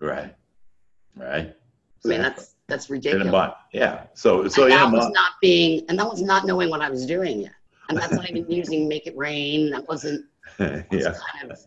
[0.00, 0.34] Right.
[1.16, 1.54] Right.
[2.04, 3.22] I mean, that's, that's ridiculous.
[3.22, 3.54] In a month.
[3.72, 4.04] Yeah.
[4.14, 6.80] So, so and in that a was not being, and that was not knowing what
[6.80, 7.52] I was doing yet.
[7.88, 9.70] And that's not even using Make It Rain.
[9.70, 10.24] That wasn't
[10.58, 10.80] yeah.
[10.90, 11.58] kind of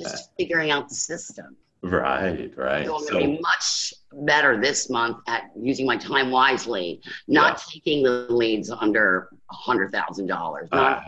[0.00, 1.56] just figuring out the system.
[1.82, 2.86] Right, right.
[2.86, 7.52] So I'm going to be much better this month at using my time wisely, not
[7.52, 7.72] yeah.
[7.72, 10.68] taking the leads under a hundred thousand dollars.
[10.72, 11.00] Uh,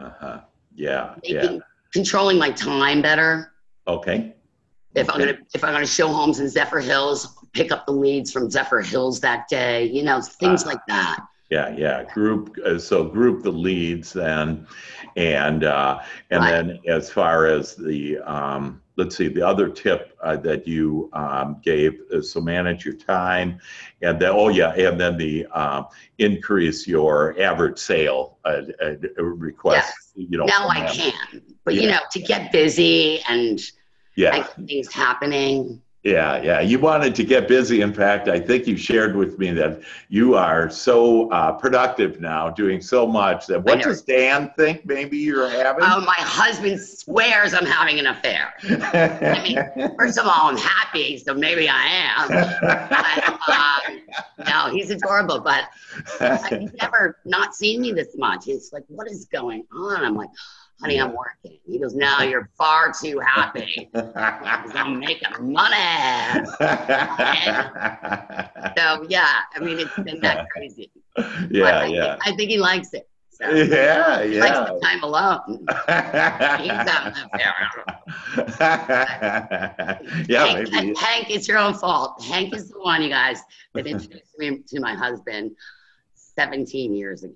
[0.00, 0.40] uh-huh.
[0.74, 1.58] Yeah, making, yeah.
[1.92, 3.52] Controlling my time better.
[3.86, 4.34] Okay.
[4.94, 5.14] If okay.
[5.14, 9.20] I'm gonna if I'm gonna show homes in Zephyrhills, pick up the leads from Zephyrhills
[9.20, 9.84] that day.
[9.84, 11.20] You know, things uh, like that.
[11.50, 12.04] Yeah, yeah.
[12.12, 14.66] Group uh, so group the leads then,
[15.16, 16.50] and uh, and right.
[16.50, 21.60] then as far as the um, let's see the other tip uh, that you um,
[21.62, 23.60] gave is so manage your time,
[24.02, 25.84] and then oh yeah, and then the uh,
[26.18, 29.94] increase your average sale uh, uh, request.
[30.16, 30.28] Yes.
[30.28, 31.82] You know now I can, but yeah.
[31.82, 33.60] you know to get busy and
[34.16, 36.60] yeah and things happening yeah, yeah.
[36.60, 37.80] You wanted to get busy.
[37.80, 42.48] In fact, I think you shared with me that you are so uh, productive now,
[42.48, 45.82] doing so much that what does Dan think maybe you're having?
[45.82, 48.54] Oh, my husband swears I'm having an affair.
[48.62, 52.28] I mean, first of all, I'm happy, so maybe I am.
[52.60, 52.92] But,
[53.48, 55.64] um, no, he's adorable, but
[56.50, 58.44] he's never not seen me this much.
[58.44, 60.04] He's like, what is going on?
[60.04, 60.30] I'm like,
[60.80, 61.58] honey, I'm working.
[61.66, 63.90] He goes, no, you're far too happy.
[63.94, 66.46] I'm making money.
[68.76, 70.90] so yeah, I mean, it's been that crazy.
[71.50, 72.12] Yeah, I yeah.
[72.12, 73.08] Think, I think he likes it.
[73.30, 73.50] So.
[73.50, 74.40] Yeah, he yeah.
[74.40, 75.66] likes the time alone.
[80.28, 80.94] yeah, Hank, maybe.
[80.98, 82.22] Hank, it's your own fault.
[82.24, 83.42] Hank is the one, you guys,
[83.74, 85.54] that introduced me to my husband
[86.14, 87.34] 17 years ago.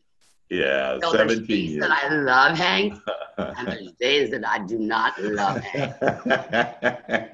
[0.51, 1.81] Yeah, So there's 17 days years.
[1.83, 2.95] that I love Hank,
[3.39, 5.95] and there's days that I do not love Hank,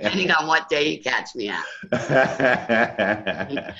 [0.01, 1.65] depending on what day you catch me at.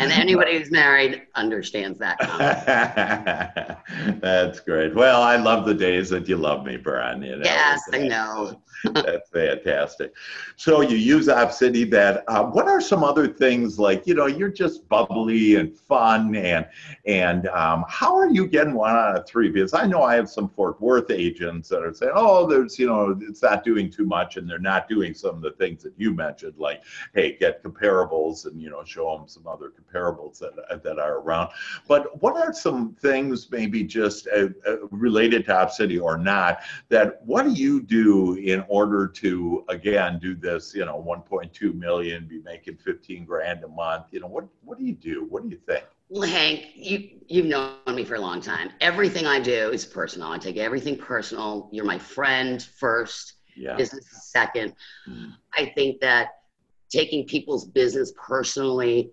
[0.00, 2.16] And anybody who's married understands that.
[4.20, 4.94] That's great.
[4.94, 7.22] Well, I love the days that you love me, Brian.
[7.22, 8.60] You know, Yes, I know.
[8.92, 10.14] That's fantastic.
[10.56, 11.90] So you use Opcity.
[11.90, 14.06] That uh, what are some other things like?
[14.06, 16.66] You know, you're just bubbly and fun, and
[17.06, 19.50] and um, how are you getting one out of three?
[19.50, 22.86] Because I know I have some Fort Worth agents that are saying, oh, there's you
[22.86, 25.92] know, it's not doing too much, and they're not doing some of the things that
[25.96, 26.82] you mentioned, like
[27.14, 31.50] hey, get comparables and you know, show them some other comparables that that are around.
[31.88, 37.22] But what are some things, maybe just uh, uh, related to Opcity or not, that
[37.24, 42.40] what do you do in order to again do this you know 1.2 million be
[42.44, 45.58] making 15 grand a month you know what what do you do what do you
[45.66, 48.70] think Well, Hank, you you've known me for a long time.
[48.80, 50.28] Everything I do is personal.
[50.30, 51.68] I take everything personal.
[51.72, 54.74] You're my friend first, yeah business second.
[55.08, 55.32] Mm.
[55.54, 56.28] I think that
[56.90, 59.10] taking people's business personally,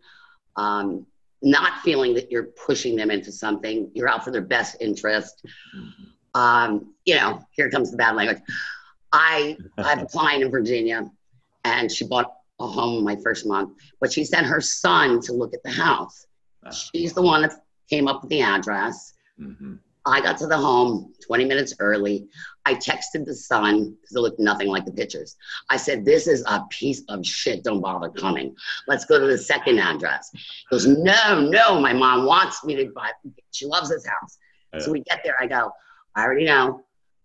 [0.55, 1.05] um,
[1.41, 5.45] not feeling that you're pushing them into something, you're out for their best interest.
[5.75, 6.39] Mhm.
[6.39, 8.41] Um, you know, here comes the bad language.
[9.13, 11.09] I I have a client in Virginia,
[11.63, 15.53] and she bought a home my first month, but she sent her son to look
[15.53, 16.25] at the house.
[16.65, 16.71] Ah.
[16.71, 17.53] She's the one that
[17.89, 19.13] came up with the address.
[19.39, 19.79] Mhm.
[20.05, 22.27] I got to the home 20 minutes early.
[22.65, 25.37] I texted the son because it looked nothing like the pictures.
[25.69, 27.63] I said, This is a piece of shit.
[27.63, 28.53] Don't bother coming.
[28.87, 30.29] Let's go to the second address.
[30.33, 30.39] He
[30.71, 33.11] goes, No, no, my mom wants me to buy.
[33.51, 34.37] She loves this house.
[34.81, 35.35] So we get there.
[35.39, 35.71] I go,
[36.15, 36.83] I already know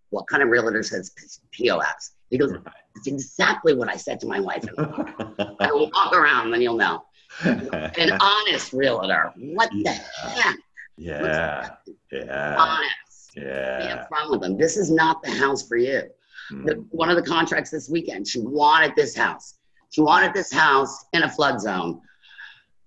[0.09, 1.11] what kind of realtor says
[1.51, 2.11] POS.
[2.29, 2.51] He goes,
[2.95, 4.63] That's exactly what I said to my wife.
[4.77, 7.03] I will walk around and you'll know.
[7.43, 9.31] An honest realtor.
[9.37, 10.55] What the heck?
[10.97, 11.69] yeah
[12.09, 13.31] yeah Honest.
[13.35, 13.77] Yeah.
[13.79, 14.57] Be upfront with them.
[14.57, 16.01] This is not the house for you.
[16.01, 16.85] The, Mm.
[16.89, 19.59] one of the contracts this weekend, she wanted this house.
[19.91, 22.01] She wanted this house in a flood zone.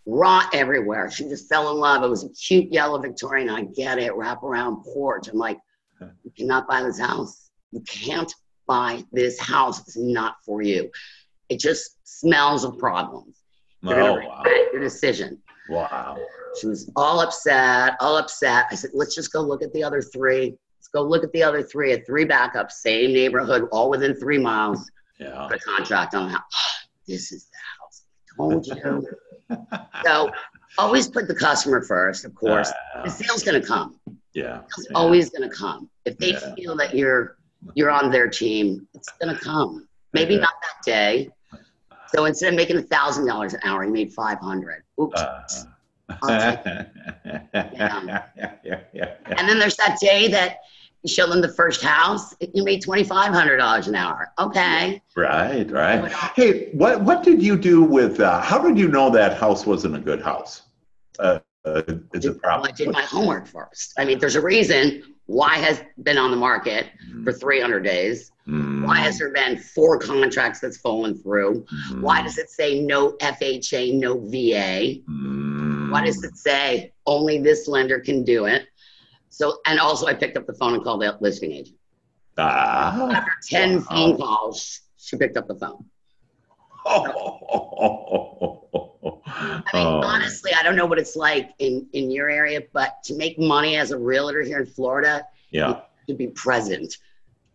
[0.04, 1.08] Rot everywhere.
[1.12, 2.02] She just fell in love.
[2.02, 3.48] It was a cute yellow Victorian.
[3.48, 4.10] I get it.
[4.12, 5.28] Wraparound porch.
[5.28, 5.58] I'm like,
[6.24, 7.50] you cannot buy this house.
[7.70, 8.32] You can't
[8.66, 9.80] buy this house.
[9.80, 10.90] It's not for you.
[11.48, 13.38] It just smells of problems.
[13.84, 15.38] Oh gonna wow your decision.
[15.68, 16.16] wow
[16.60, 18.66] She was all upset, all upset.
[18.70, 20.54] I said, let's just go look at the other three.
[20.78, 24.38] Let's go look at the other three at three backups, same neighborhood, all within three
[24.38, 24.90] miles.
[25.18, 26.42] yeah Put a contract on the house.
[27.08, 28.04] This is the house.
[28.30, 29.06] I told you.
[30.04, 30.30] so
[30.78, 32.70] always put the customer first, of course.
[32.94, 33.98] Uh, The sale's gonna come.
[34.34, 34.96] Yeah It's yeah.
[34.98, 35.88] always gonna come.
[36.04, 36.54] If they Yeah.
[36.54, 37.36] feel that you're
[37.74, 39.86] you're on their team, it's gonna come.
[40.12, 40.40] Maybe Yeah.
[40.40, 41.30] not that day.
[42.14, 44.82] So instead of making a thousand dollars an hour, you made five hundred.
[45.00, 45.20] Oops.
[45.20, 45.42] Uh,
[46.22, 48.22] I'll yeah,
[48.64, 49.14] yeah, yeah.
[49.38, 50.58] And then there's that day that
[51.02, 54.30] you show them the first house, you made twenty five hundred dollars an hour.
[54.38, 55.00] Okay.
[55.16, 56.12] Right, right.
[56.34, 58.20] Hey, what what did you do with?
[58.20, 60.62] Uh, how did you know that house wasn't a good house?
[61.18, 61.82] Uh, uh,
[62.14, 63.92] is it Well, I did my homework first.
[63.98, 66.86] I mean, there's a reason why has been on the market
[67.24, 68.32] for 300 days.
[68.48, 71.64] Mm, Why has there been four contracts that's fallen through?
[71.92, 75.00] mm, Why does it say no FHA, no VA?
[75.08, 78.66] mm, Why does it say only this lender can do it?
[79.28, 81.76] So, and also I picked up the phone and called the listing agent.
[82.36, 83.10] Ah.
[83.12, 83.80] After 10 Wow.
[83.88, 85.84] phone calls, she picked up the phone.
[89.04, 89.08] I
[89.74, 90.00] mean, Oh.
[90.04, 93.76] honestly, I don't know what it's like in, in your area, but to make money
[93.76, 96.96] as a realtor here in Florida, Yeah, to be present,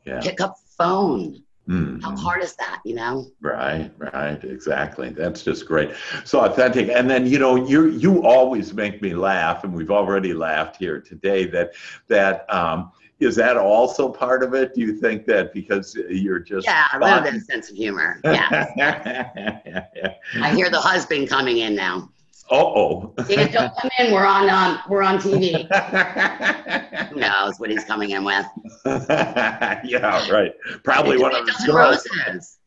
[0.06, 0.20] yeah.
[0.22, 1.44] pick up the phone.
[1.68, 2.02] Mm.
[2.02, 3.28] How hard is that, you know?
[3.42, 5.10] Right, right, exactly.
[5.10, 5.92] That's just great.
[6.24, 6.88] So authentic.
[6.88, 11.02] And then you know, you you always make me laugh, and we've already laughed here
[11.02, 11.46] today.
[11.46, 11.74] That
[12.08, 14.76] that um, is that also part of it?
[14.76, 18.20] Do you think that because you're just Yeah, I love that sense of humor.
[18.24, 18.68] Yeah.
[18.76, 20.14] yeah.
[20.42, 22.10] I hear the husband coming in now.
[22.50, 23.14] Uh-oh.
[23.28, 24.14] Dan, don't come in.
[24.14, 25.68] We're on um, we're on TV.
[27.10, 28.46] Who knows what he's coming in with?
[28.86, 30.54] yeah, right.
[30.84, 32.08] Probably one of his girls.
[32.26, 32.58] roses.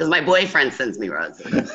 [0.00, 1.70] Because my boyfriend sends me roses.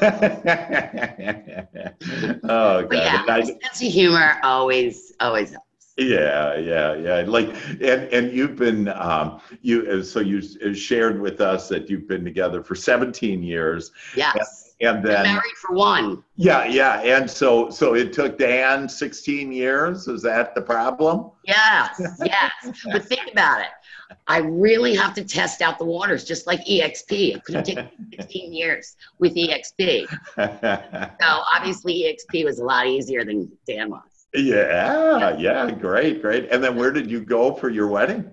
[2.44, 2.90] oh, God.
[2.90, 5.66] But yeah, I- sense of humor always always helps.
[5.98, 7.24] Yeah, yeah, yeah.
[7.26, 10.42] Like, and and you've been um, you so you
[10.74, 13.92] shared with us that you've been together for 17 years.
[14.16, 14.74] Yes.
[14.82, 16.22] And, and then married for one.
[16.36, 17.02] Yeah, yeah.
[17.02, 20.10] And so so it took Dan 16 years.
[20.10, 21.32] Is that the problem?
[21.46, 22.52] Yes, yes.
[22.92, 23.70] but think about it.
[24.28, 27.36] I really have to test out the waters, just like EXP.
[27.36, 30.08] It could have taken 15 years with EXP.
[31.22, 34.15] so obviously EXP was a lot easier than Dan was.
[34.36, 36.52] Yeah, yeah, great, great.
[36.52, 38.30] And then where did you go for your wedding?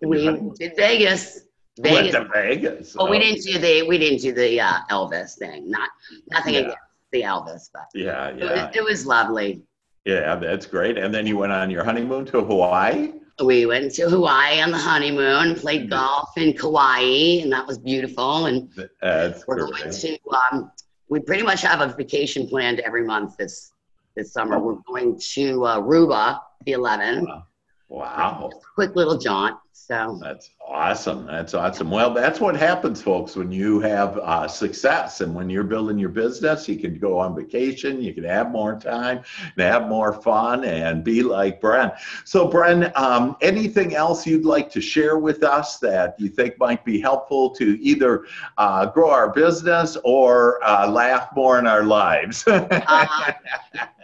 [0.00, 0.24] We
[0.58, 1.40] did Vegas.
[1.78, 2.14] Vegas.
[2.14, 2.94] Went to Vegas.
[2.96, 3.10] Well, oh.
[3.10, 5.70] we didn't do the we didn't do the uh, Elvis thing.
[5.70, 5.90] Not
[6.30, 6.60] nothing yeah.
[6.60, 6.78] against
[7.12, 9.62] the Elvis, but yeah, yeah, it was, it was lovely.
[10.04, 10.98] Yeah, that's great.
[10.98, 13.12] And then you went on your honeymoon to Hawaii.
[13.44, 15.90] We went to Hawaii on the honeymoon, played mm-hmm.
[15.90, 18.46] golf in Kauai, and that was beautiful.
[18.46, 18.68] And
[19.00, 19.84] that's we're great.
[19.84, 20.18] going to.
[20.52, 20.72] Um,
[21.08, 23.72] we pretty much have a vacation planned every month this
[24.18, 24.58] this summer.
[24.58, 27.24] We're going to uh, Aruba, the 11.
[27.24, 27.44] Wow.
[27.88, 28.50] Wow.
[28.74, 29.56] Quick little jaunt.
[29.88, 31.24] So that's awesome.
[31.24, 31.90] That's awesome.
[31.90, 36.10] Well, that's what happens, folks, when you have uh, success and when you're building your
[36.10, 36.68] business.
[36.68, 41.02] You can go on vacation, you can have more time, and have more fun, and
[41.02, 41.96] be like Bren.
[42.24, 46.84] So, Bren, um, anything else you'd like to share with us that you think might
[46.84, 48.26] be helpful to either
[48.58, 52.44] uh, grow our business or uh, laugh more in our lives?
[52.90, 53.32] Uh,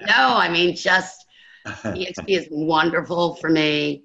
[0.07, 1.24] no, I mean just
[1.67, 4.05] EXP is wonderful for me.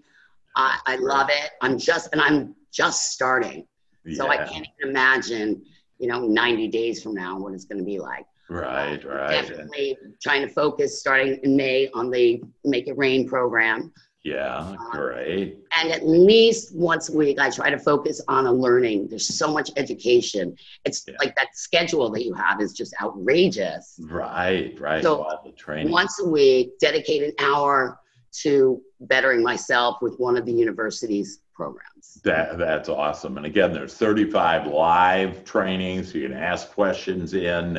[0.55, 1.51] I, I love it.
[1.61, 3.65] I'm just, and I'm just starting.
[4.05, 4.17] Yeah.
[4.17, 5.63] So I can't even imagine,
[5.99, 8.25] you know, 90 days from now what it's going to be like.
[8.49, 9.29] Right, right.
[9.29, 13.93] Definitely trying to focus starting in May on the Make It Rain program.
[14.29, 15.57] Yeah, um, great.
[15.77, 19.07] and at least once a week, I try to focus on a learning.
[19.07, 20.55] There's so much education.
[20.85, 21.15] It's yeah.
[21.19, 23.99] like that schedule that you have is just outrageous.
[24.03, 25.01] Right, right.
[25.01, 25.91] So the training.
[25.91, 27.99] once a week, dedicate an hour
[28.41, 32.21] to bettering myself with one of the university's programs.
[32.23, 33.35] That, that's awesome.
[33.35, 36.15] And again, there's 35 live trainings.
[36.15, 37.77] You can ask questions in.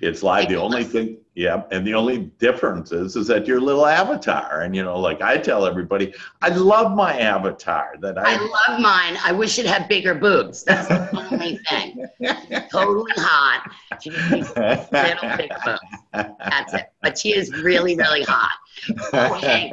[0.00, 0.48] It's live.
[0.48, 4.62] The only thing, yeah, and the only difference is, is that your little avatar.
[4.62, 7.96] And you know, like I tell everybody, I love my avatar.
[8.00, 9.18] That I, I love mine.
[9.22, 10.64] I wish it had bigger boobs.
[10.64, 12.06] That's the only thing.
[12.72, 13.70] totally hot.
[14.00, 15.80] She just needs little big boobs.
[16.12, 16.92] That's it.
[17.02, 18.52] But she is really, really hot.
[19.12, 19.72] Okay.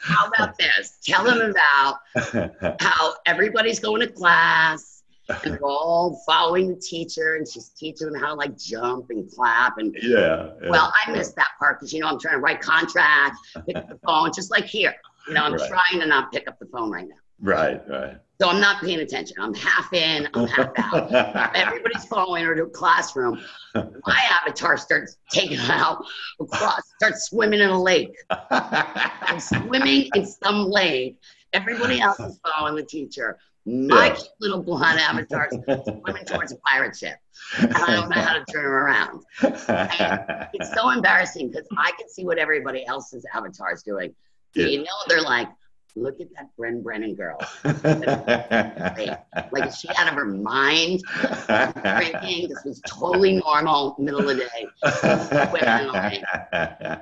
[0.00, 0.98] How about this?
[1.04, 4.92] Tell them about how everybody's going to class
[5.28, 9.30] and they're all following the teacher and she's teaching them how to like jump and
[9.30, 12.40] clap and yeah, yeah well i missed that part because you know i'm trying to
[12.40, 14.94] write contracts pick up the phone just like here
[15.28, 15.68] you know i'm right.
[15.68, 18.98] trying to not pick up the phone right now right right so i'm not paying
[18.98, 21.12] attention i'm half in i'm half out
[21.54, 23.40] everybody's following her to a classroom
[23.74, 26.04] my avatar starts taking out
[26.40, 28.14] across starts swimming in a lake
[28.50, 31.16] i'm swimming in some lake
[31.52, 34.18] everybody else is following the teacher my yeah.
[34.40, 37.14] little blonde avatar is swimming towards a pirate ship.
[37.60, 39.22] And I don't know how to turn him around.
[39.40, 44.16] And it's so embarrassing because I can see what everybody else's avatar is doing.
[44.54, 44.66] Yeah.
[44.66, 45.46] You know, they're like,
[45.94, 47.38] look at that Bren Brennan girl.
[47.64, 51.02] like, is she out of her mind?
[51.46, 52.48] Drinking.
[52.48, 54.66] This was totally normal, middle of the day.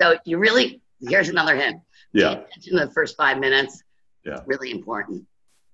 [0.00, 1.80] So you really, here's another hint.
[2.12, 2.34] Yeah.
[2.34, 3.82] Pay attention to the first five minutes.
[4.24, 4.40] Yeah.
[4.46, 5.26] Really important.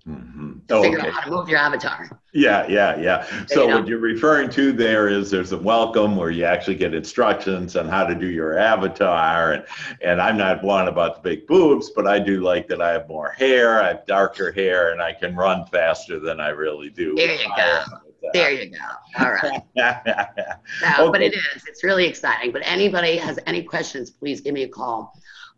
[0.09, 0.59] Mm-hmm.
[0.71, 1.09] Oh, figure okay.
[1.09, 2.09] out how to move your avatar.
[2.33, 3.47] Yeah, yeah, yeah.
[3.49, 3.79] So you know.
[3.79, 7.89] what you're referring to there is there's a welcome where you actually get instructions on
[7.89, 9.65] how to do your avatar, and
[10.03, 13.09] and I'm not one about the big boobs, but I do like that I have
[13.09, 17.17] more hair, I have darker hair, and I can run faster than I really do.
[17.17, 17.85] There you go.
[18.33, 18.79] There you go.
[19.19, 19.63] All right.
[19.77, 21.11] okay.
[21.11, 21.65] But it is.
[21.67, 22.53] It's really exciting.
[22.53, 25.13] But anybody has any questions, please give me a call.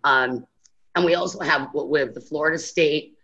[0.05, 0.47] Um,
[0.95, 3.18] and we also have what we have the Florida State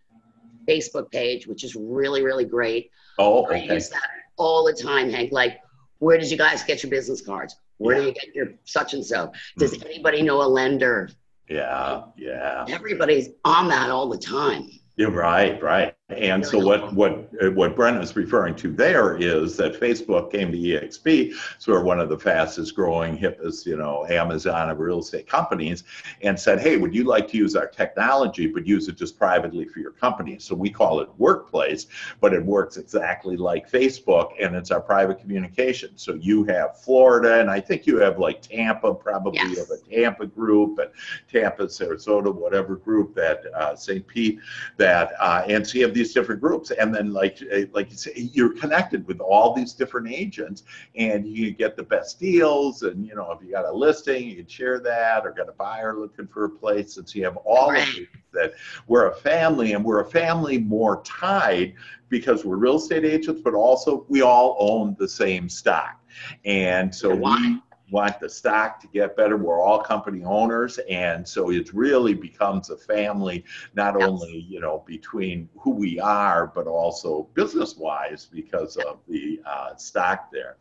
[0.66, 2.90] Facebook page, which is really, really great.
[3.18, 3.68] Oh, okay.
[3.68, 5.32] I use that all the time, Hank.
[5.32, 5.58] Like,
[5.98, 7.56] where did you guys get your business cards?
[7.78, 8.00] Where yeah.
[8.00, 9.32] do you get your such and so?
[9.58, 9.84] Does mm.
[9.86, 11.10] anybody know a lender?
[11.48, 12.64] Yeah, yeah.
[12.68, 14.68] Everybody's on that all the time.
[14.96, 15.93] Yeah, right, right.
[16.14, 20.58] And so what what what Bren is referring to there is that Facebook came to
[20.58, 25.26] EXP, so we're one of the fastest growing, hippest, you know, Amazon of real estate
[25.26, 25.84] companies,
[26.22, 29.64] and said, hey, would you like to use our technology, but use it just privately
[29.64, 30.38] for your company?
[30.38, 31.86] So we call it Workplace,
[32.20, 35.90] but it works exactly like Facebook, and it's our private communication.
[35.96, 39.50] So you have Florida, and I think you have like Tampa, probably yes.
[39.50, 40.90] you have a Tampa group, and
[41.30, 44.06] Tampa, Sarasota, whatever group that uh, St.
[44.06, 44.38] Pete,
[44.76, 47.90] that uh, and so you have these these different groups, and then like eh, like
[47.90, 50.64] you say, you're connected with all these different agents,
[50.96, 52.82] and you get the best deals.
[52.82, 55.52] And you know, if you got a listing, you can share that, or got a
[55.52, 56.94] buyer looking for a place.
[56.94, 57.88] Since you have all right.
[57.88, 58.52] of these, that
[58.86, 61.74] we're a family, and we're a family more tied
[62.08, 66.00] because we're real estate agents, but also we all own the same stock,
[66.44, 67.60] and so we
[67.94, 69.36] want the stock to get better.
[69.36, 74.08] We're all company owners, and so it really becomes a family, not yes.
[74.08, 80.30] only you know between who we are, but also business-wise because of the uh, stock
[80.32, 80.56] there.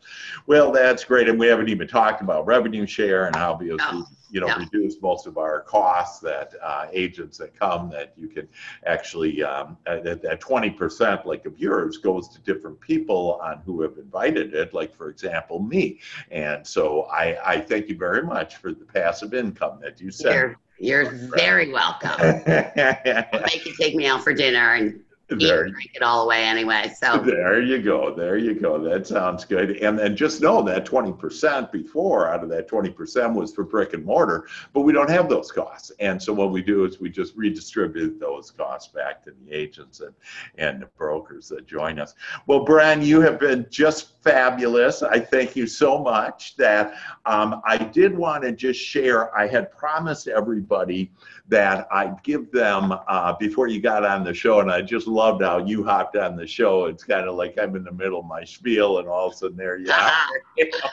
[0.46, 3.98] Well, that's great, and we haven't even talked about revenue share and how obviously.
[4.00, 4.58] No you know, yeah.
[4.58, 8.48] reduce most of our costs that uh, agents that come that you can
[8.86, 13.96] actually, um, that, that 20% like of yours goes to different people on who have
[13.98, 16.00] invited it, like for example, me.
[16.30, 20.34] And so I, I thank you very much for the passive income that you said.
[20.34, 22.10] You're, you're very welcome.
[22.46, 26.92] Make you take me out for dinner and there, drink it all away anyway.
[26.98, 28.14] So there you go.
[28.14, 28.78] There you go.
[28.82, 29.78] That sounds good.
[29.78, 34.04] And then just know that 20% before out of that 20% was for brick and
[34.04, 35.90] mortar, but we don't have those costs.
[35.98, 40.00] And so what we do is we just redistribute those costs back to the agents
[40.00, 40.14] and,
[40.56, 42.14] and the brokers that join us.
[42.46, 45.02] Well, Brian, you have been just fabulous.
[45.02, 46.94] I thank you so much that
[47.26, 49.36] um, I did want to just share.
[49.36, 51.12] I had promised everybody
[51.48, 55.42] that I'd give them uh, before you got on the show, and I just loved
[55.42, 56.86] how you hopped on the show.
[56.86, 59.36] It's kind of like I'm in the middle of my spiel, and all of a
[59.36, 60.10] sudden there you are.
[60.58, 60.92] Difficult.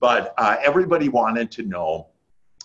[0.00, 2.08] But uh, everybody wanted to know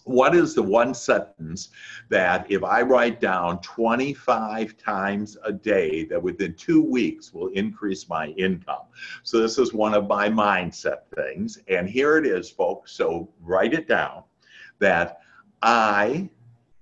[0.04, 1.70] what is the one sentence
[2.10, 8.10] that if I write down 25 times a day that within two weeks will increase
[8.10, 8.86] my income?
[9.24, 11.60] So this is one of my mindset things.
[11.68, 12.92] And here it is, folks.
[12.94, 14.24] So write it down
[14.80, 15.20] that
[15.62, 16.30] I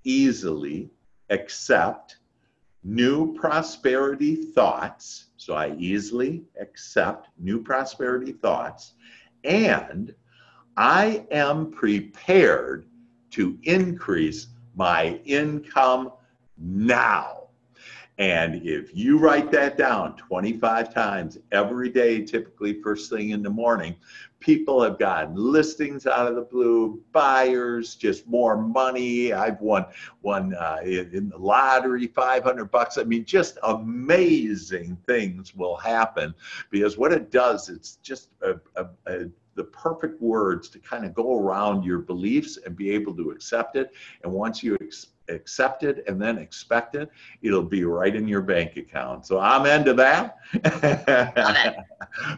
[0.04, 0.90] easily
[1.28, 2.16] accept
[2.82, 5.26] new prosperity thoughts.
[5.36, 8.94] So I easily accept new prosperity thoughts.
[9.44, 10.14] And
[10.76, 12.86] I am prepared
[13.32, 16.12] to increase my income
[16.58, 17.39] now.
[18.20, 23.48] And if you write that down 25 times every day, typically first thing in the
[23.48, 23.96] morning,
[24.40, 29.32] people have gotten listings out of the blue, buyers, just more money.
[29.32, 29.86] I've won
[30.20, 32.98] won uh, in the lottery 500 bucks.
[32.98, 36.34] I mean, just amazing things will happen
[36.68, 41.14] because what it does, it's just a, a, a the perfect words to kind of
[41.14, 43.92] go around your beliefs and be able to accept it.
[44.22, 47.10] And once you accept it and then expect it,
[47.42, 49.26] it'll be right in your bank account.
[49.26, 50.36] So I'm into that.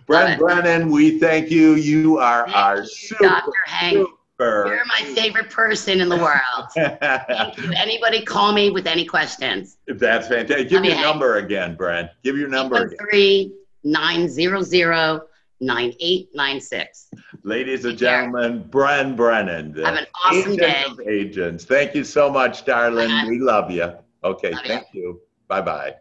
[0.06, 1.74] Bren Brennan, we thank you.
[1.74, 3.52] You are thank our you, super.
[3.90, 4.66] Super.
[4.66, 6.68] You're my favorite person in the world.
[6.74, 7.72] thank you.
[7.76, 9.78] Anybody call me with any questions.
[9.86, 10.68] That's fantastic.
[10.68, 12.10] Give me your number again, Bren.
[12.24, 12.98] Give your number oh again.
[12.98, 13.52] Three
[13.84, 15.22] nine zero zero
[15.62, 17.10] 9896.
[17.44, 19.74] Ladies and gentlemen, Bren Brennan.
[19.84, 20.84] Have an awesome day.
[21.06, 21.64] agents.
[21.64, 23.10] Thank you so much, darling.
[23.10, 23.26] Uh-huh.
[23.28, 23.92] We love you.
[24.24, 25.02] Okay, love thank you.
[25.02, 25.20] you.
[25.48, 25.94] Bye bye.